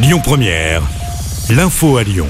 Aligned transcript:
Lyon 0.00 0.20
Première, 0.22 0.82
l'info 1.50 1.96
à 1.96 2.04
Lyon. 2.04 2.28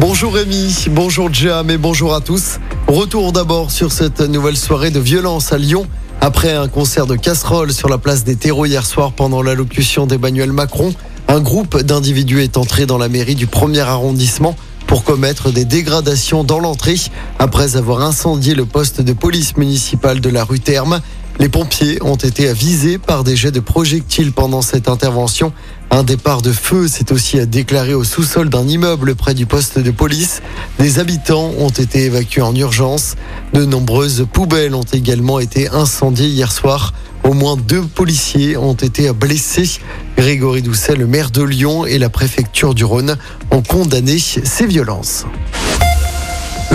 Bonjour 0.00 0.34
Rémi, 0.34 0.86
bonjour 0.90 1.32
Jam 1.32 1.70
et 1.70 1.78
bonjour 1.78 2.12
à 2.12 2.20
tous. 2.20 2.58
Retour 2.88 3.30
d'abord 3.30 3.70
sur 3.70 3.92
cette 3.92 4.20
nouvelle 4.20 4.56
soirée 4.56 4.90
de 4.90 4.98
violence 4.98 5.52
à 5.52 5.58
Lyon. 5.58 5.86
Après 6.20 6.52
un 6.52 6.66
concert 6.66 7.06
de 7.06 7.14
casseroles 7.14 7.72
sur 7.72 7.88
la 7.88 7.98
place 7.98 8.24
des 8.24 8.34
terreaux 8.34 8.66
hier 8.66 8.84
soir 8.84 9.12
pendant 9.12 9.40
l'allocution 9.40 10.08
d'Emmanuel 10.08 10.50
Macron, 10.50 10.92
un 11.28 11.38
groupe 11.40 11.80
d'individus 11.80 12.42
est 12.42 12.56
entré 12.56 12.86
dans 12.86 12.98
la 12.98 13.08
mairie 13.08 13.36
du 13.36 13.46
premier 13.46 13.82
arrondissement 13.82 14.56
pour 14.88 15.04
commettre 15.04 15.52
des 15.52 15.64
dégradations 15.64 16.42
dans 16.42 16.58
l'entrée 16.58 16.96
après 17.38 17.76
avoir 17.76 18.00
incendié 18.00 18.56
le 18.56 18.66
poste 18.66 19.00
de 19.00 19.12
police 19.12 19.56
municipale 19.56 20.20
de 20.20 20.28
la 20.28 20.42
rue 20.42 20.58
Terme. 20.58 21.00
Les 21.38 21.50
pompiers 21.50 21.98
ont 22.02 22.16
été 22.16 22.48
avisés 22.48 22.96
par 22.96 23.22
des 23.22 23.36
jets 23.36 23.50
de 23.50 23.60
projectiles 23.60 24.32
pendant 24.32 24.62
cette 24.62 24.88
intervention. 24.88 25.52
Un 25.90 26.02
départ 26.02 26.40
de 26.40 26.50
feu 26.50 26.88
s'est 26.88 27.12
aussi 27.12 27.44
déclaré 27.46 27.92
au 27.92 28.04
sous-sol 28.04 28.48
d'un 28.48 28.66
immeuble 28.66 29.14
près 29.14 29.34
du 29.34 29.44
poste 29.44 29.78
de 29.78 29.90
police. 29.90 30.40
Des 30.78 30.98
habitants 30.98 31.52
ont 31.58 31.68
été 31.68 32.04
évacués 32.04 32.40
en 32.40 32.54
urgence. 32.54 33.16
De 33.52 33.66
nombreuses 33.66 34.26
poubelles 34.32 34.74
ont 34.74 34.82
également 34.82 35.38
été 35.38 35.68
incendiées 35.68 36.28
hier 36.28 36.50
soir. 36.50 36.94
Au 37.22 37.34
moins 37.34 37.56
deux 37.56 37.82
policiers 37.82 38.56
ont 38.56 38.74
été 38.74 39.12
blessés. 39.12 39.80
Grégory 40.16 40.62
Doucet, 40.62 40.96
le 40.96 41.06
maire 41.06 41.30
de 41.30 41.42
Lyon 41.42 41.84
et 41.84 41.98
la 41.98 42.08
préfecture 42.08 42.74
du 42.74 42.84
Rhône 42.84 43.16
ont 43.50 43.62
condamné 43.62 44.18
ces 44.18 44.66
violences. 44.66 45.26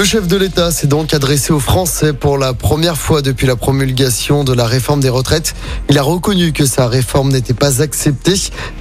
Le 0.01 0.07
chef 0.07 0.27
de 0.27 0.35
l'État 0.35 0.71
s'est 0.71 0.87
donc 0.87 1.13
adressé 1.13 1.53
aux 1.53 1.59
Français 1.59 2.11
pour 2.11 2.39
la 2.39 2.55
première 2.55 2.97
fois 2.97 3.21
depuis 3.21 3.45
la 3.45 3.55
promulgation 3.55 4.43
de 4.43 4.51
la 4.51 4.65
réforme 4.65 4.99
des 4.99 5.09
retraites. 5.09 5.53
Il 5.91 5.97
a 5.99 6.01
reconnu 6.01 6.53
que 6.53 6.65
sa 6.65 6.87
réforme 6.87 7.31
n'était 7.31 7.53
pas 7.53 7.83
acceptée, 7.83 8.33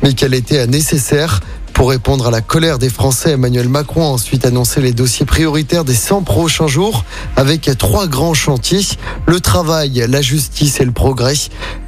mais 0.03 0.15
qu'elle 0.15 0.33
était 0.33 0.67
nécessaire. 0.67 1.41
Pour 1.75 1.91
répondre 1.91 2.27
à 2.27 2.31
la 2.31 2.41
colère 2.41 2.79
des 2.79 2.89
Français, 2.89 3.33
Emmanuel 3.33 3.69
Macron 3.69 4.03
a 4.03 4.09
ensuite 4.09 4.45
annoncé 4.45 4.81
les 4.81 4.93
dossiers 4.93 5.27
prioritaires 5.27 5.85
des 5.85 5.95
100 5.95 6.23
prochains 6.23 6.67
jours 6.67 7.05
avec 7.37 7.71
trois 7.79 8.07
grands 8.07 8.35
chantiers, 8.35 8.87
le 9.27 9.41
travail, 9.41 10.05
la 10.09 10.23
justice 10.23 10.81
et 10.81 10.85
le 10.85 10.93
progrès. 10.93 11.35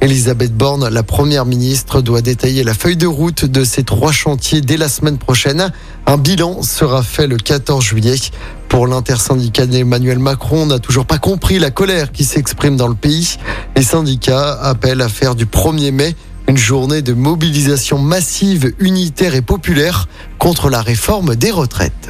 Elisabeth 0.01 0.55
Borne, 0.55 0.89
la 0.89 1.03
première 1.03 1.45
ministre, 1.45 2.01
doit 2.01 2.21
détailler 2.21 2.63
la 2.63 2.73
feuille 2.73 2.97
de 2.97 3.07
route 3.07 3.45
de 3.45 3.63
ces 3.63 3.83
trois 3.83 4.11
chantiers 4.11 4.61
dès 4.61 4.77
la 4.77 4.89
semaine 4.89 5.17
prochaine. 5.17 5.71
Un 6.05 6.17
bilan 6.17 6.63
sera 6.63 7.03
fait 7.03 7.27
le 7.27 7.37
14 7.37 7.83
juillet. 7.83 8.15
Pour 8.73 8.87
l'intersyndicat 8.87 9.65
Emmanuel 9.65 10.17
Macron, 10.17 10.65
n'a 10.65 10.79
toujours 10.79 11.05
pas 11.05 11.19
compris 11.19 11.59
la 11.59 11.69
colère 11.69 12.11
qui 12.11 12.23
s'exprime 12.23 12.75
dans 12.75 12.87
le 12.87 12.95
pays. 12.95 13.37
Les 13.75 13.83
syndicats 13.83 14.53
appellent 14.59 15.03
à 15.03 15.09
faire 15.09 15.35
du 15.35 15.45
1er 15.45 15.91
mai 15.91 16.15
une 16.47 16.57
journée 16.57 17.03
de 17.03 17.13
mobilisation 17.13 17.99
massive, 17.99 18.73
unitaire 18.79 19.35
et 19.35 19.43
populaire 19.43 20.07
contre 20.39 20.71
la 20.71 20.81
réforme 20.81 21.35
des 21.35 21.51
retraites. 21.51 22.09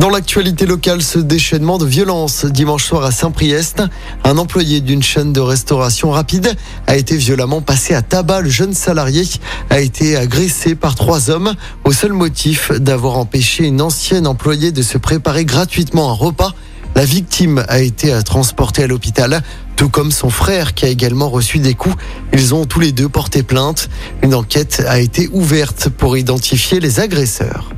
Dans 0.00 0.08
l'actualité 0.08 0.64
locale, 0.64 1.02
ce 1.02 1.18
déchaînement 1.18 1.76
de 1.76 1.84
violence 1.84 2.46
dimanche 2.46 2.86
soir 2.86 3.04
à 3.04 3.10
Saint-Priest, 3.10 3.82
un 4.24 4.38
employé 4.38 4.80
d'une 4.80 5.02
chaîne 5.02 5.34
de 5.34 5.40
restauration 5.40 6.10
rapide 6.10 6.56
a 6.86 6.96
été 6.96 7.18
violemment 7.18 7.60
passé 7.60 7.92
à 7.92 8.00
tabac. 8.00 8.40
Le 8.40 8.48
jeune 8.48 8.72
salarié 8.72 9.24
a 9.68 9.78
été 9.78 10.16
agressé 10.16 10.74
par 10.74 10.94
trois 10.94 11.28
hommes 11.28 11.52
au 11.84 11.92
seul 11.92 12.14
motif 12.14 12.72
d'avoir 12.72 13.18
empêché 13.18 13.66
une 13.66 13.82
ancienne 13.82 14.26
employée 14.26 14.72
de 14.72 14.80
se 14.80 14.96
préparer 14.96 15.44
gratuitement 15.44 16.08
un 16.08 16.14
repas. 16.14 16.54
La 16.96 17.04
victime 17.04 17.62
a 17.68 17.80
été 17.80 18.18
transportée 18.24 18.84
à 18.84 18.86
l'hôpital, 18.86 19.42
tout 19.76 19.90
comme 19.90 20.12
son 20.12 20.30
frère 20.30 20.72
qui 20.72 20.86
a 20.86 20.88
également 20.88 21.28
reçu 21.28 21.58
des 21.58 21.74
coups. 21.74 21.96
Ils 22.32 22.54
ont 22.54 22.64
tous 22.64 22.80
les 22.80 22.92
deux 22.92 23.10
porté 23.10 23.42
plainte. 23.42 23.90
Une 24.22 24.34
enquête 24.34 24.82
a 24.88 24.98
été 24.98 25.28
ouverte 25.30 25.90
pour 25.90 26.16
identifier 26.16 26.80
les 26.80 27.00
agresseurs. 27.00 27.68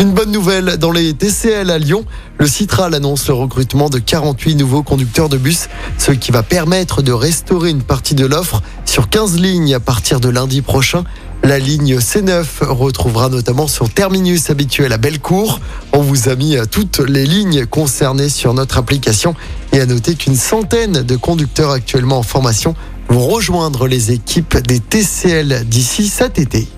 Une 0.00 0.12
bonne 0.12 0.32
nouvelle 0.32 0.78
dans 0.78 0.92
les 0.92 1.12
TCL 1.12 1.70
à 1.70 1.76
Lyon. 1.76 2.06
Le 2.38 2.46
Citral 2.46 2.94
annonce 2.94 3.28
le 3.28 3.34
recrutement 3.34 3.90
de 3.90 3.98
48 3.98 4.54
nouveaux 4.54 4.82
conducteurs 4.82 5.28
de 5.28 5.36
bus, 5.36 5.68
ce 5.98 6.12
qui 6.12 6.32
va 6.32 6.42
permettre 6.42 7.02
de 7.02 7.12
restaurer 7.12 7.68
une 7.68 7.82
partie 7.82 8.14
de 8.14 8.24
l'offre 8.24 8.62
sur 8.86 9.10
15 9.10 9.38
lignes 9.38 9.74
à 9.74 9.78
partir 9.78 10.18
de 10.18 10.30
lundi 10.30 10.62
prochain. 10.62 11.04
La 11.42 11.58
ligne 11.58 11.98
C9 11.98 12.64
retrouvera 12.64 13.28
notamment 13.28 13.68
son 13.68 13.88
terminus 13.88 14.48
habituel 14.48 14.94
à 14.94 14.96
Bellecour. 14.96 15.60
On 15.92 16.00
vous 16.00 16.30
a 16.30 16.34
mis 16.34 16.56
toutes 16.70 17.00
les 17.00 17.26
lignes 17.26 17.66
concernées 17.66 18.30
sur 18.30 18.54
notre 18.54 18.78
application 18.78 19.34
et 19.74 19.82
à 19.82 19.86
noter 19.86 20.14
qu'une 20.14 20.34
centaine 20.34 21.02
de 21.02 21.16
conducteurs 21.16 21.72
actuellement 21.72 22.20
en 22.20 22.22
formation 22.22 22.74
vont 23.10 23.26
rejoindre 23.26 23.86
les 23.86 24.12
équipes 24.12 24.56
des 24.66 24.80
TCL 24.80 25.66
d'ici 25.68 26.08
cet 26.08 26.38
été. 26.38 26.68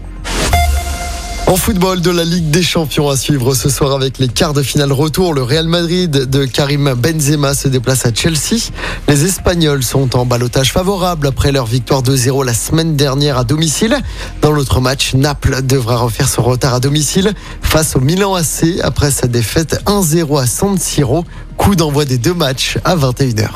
En 1.53 1.57
football 1.57 2.01
de 2.01 2.11
la 2.11 2.25
Ligue 2.25 2.49
des 2.49 2.63
Champions 2.63 3.11
à 3.11 3.17
suivre 3.19 3.55
ce 3.55 3.69
soir 3.69 3.93
avec 3.93 4.17
les 4.17 4.29
quarts 4.29 4.55
de 4.55 4.63
finale 4.63 4.91
retour, 4.91 5.35
le 5.35 5.43
Real 5.43 5.69
Madrid 5.69 6.11
de 6.11 6.47
Karim 6.47 6.95
Benzema 6.95 7.53
se 7.53 7.69
déplace 7.69 8.07
à 8.07 8.15
Chelsea. 8.15 8.71
Les 9.07 9.27
Espagnols 9.27 9.83
sont 9.83 10.17
en 10.17 10.25
balotage 10.25 10.73
favorable 10.73 11.27
après 11.27 11.53
leur 11.53 11.67
victoire 11.67 12.03
2-0 12.03 12.47
la 12.47 12.55
semaine 12.55 12.97
dernière 12.97 13.37
à 13.37 13.45
domicile. 13.45 13.99
Dans 14.41 14.51
l'autre 14.51 14.81
match, 14.81 15.13
Naples 15.13 15.61
devra 15.63 15.99
refaire 15.99 16.27
son 16.27 16.41
retard 16.41 16.73
à 16.73 16.81
domicile 16.81 17.35
face 17.61 17.97
au 17.97 18.01
Milan 18.01 18.35
AC 18.35 18.81
après 18.83 19.11
sa 19.11 19.27
défaite 19.27 19.79
1-0 19.85 20.41
à 20.41 20.47
San 20.47 20.79
Siro. 20.79 21.27
Coup 21.59 21.77
d'envoi 21.77 22.07
des 22.07 22.17
deux 22.17 22.33
matchs 22.33 22.79
à 22.83 22.97
21h. 22.97 23.51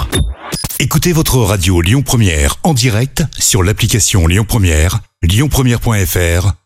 Écoutez 0.80 1.14
votre 1.14 1.38
radio 1.38 1.80
Lyon 1.80 2.02
Première 2.02 2.56
en 2.62 2.74
direct 2.74 3.24
sur 3.38 3.62
l'application 3.62 4.26
Lyon 4.26 4.44
Première, 4.46 5.00
lyonpremière.fr 5.22 6.65